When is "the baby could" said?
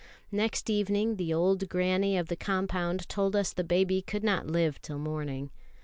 3.53-4.23